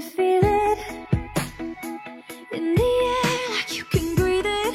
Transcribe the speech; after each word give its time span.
me 0.00 0.06
feel 0.08 0.40
it 0.42 0.78
in 2.52 2.74
the 2.74 2.90
air, 3.22 3.50
like 3.56 3.76
you 3.76 3.84
can 3.84 4.14
breathe 4.14 4.46
it. 4.46 4.74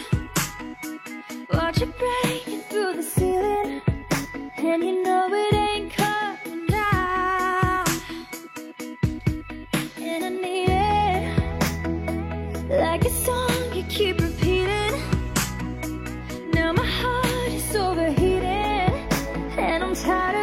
Watch 1.54 1.82
it 1.82 1.91
breaking 1.98 2.62
through 2.70 2.94
the 2.98 3.04
ceiling, 3.04 3.82
and 4.57 4.84
you 4.84 5.04
know 5.04 5.27
it 5.32 5.54
ain't 5.54 5.91
coming 5.93 6.66
down. 6.68 7.86
And 9.98 10.25
I 10.25 10.30
need 10.30 10.70
it 10.70 11.23
like 12.70 13.04
a 13.05 13.10
song 13.10 13.73
you 13.73 13.84
keep 13.84 14.20
repeating. 14.20 14.94
Now 16.54 16.73
my 16.73 16.86
heart 16.86 17.52
is 17.52 17.76
overheating, 17.76 18.94
and 19.57 19.84
I'm 19.84 19.96
tired. 19.96 20.34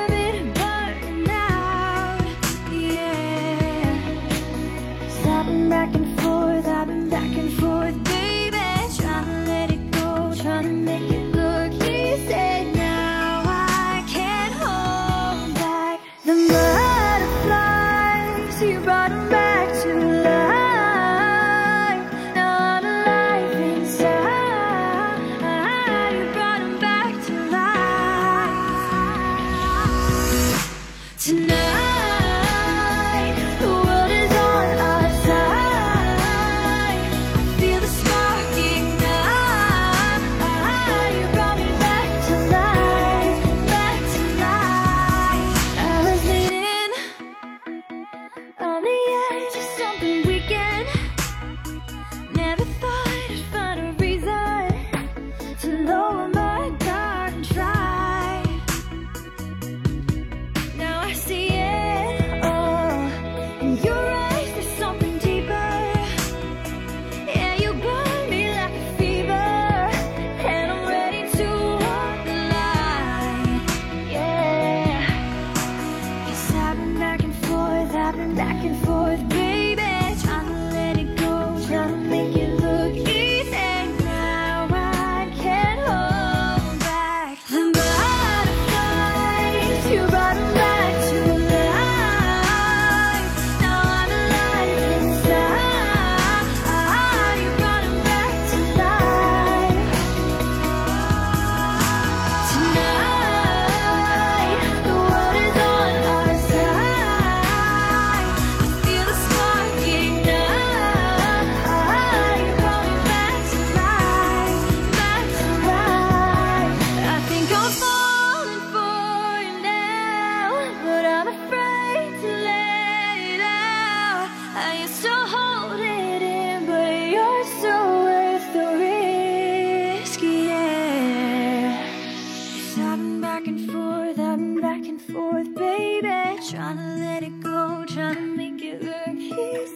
back 78.35 78.63
and 78.65 78.77
forth. 78.85 79.42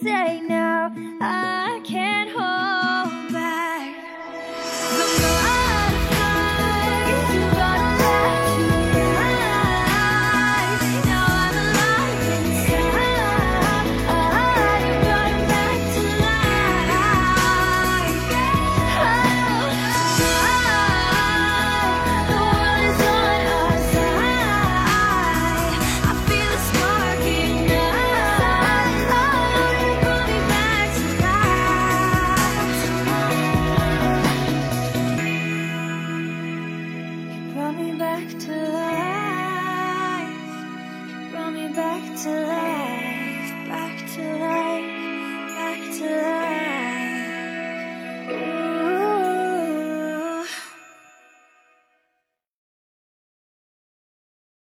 say 0.07 0.46
back 41.77 42.01
to 42.23 42.29
life, 42.31 43.67
back 43.69 44.07
to 44.15 44.37
life. 44.39 44.56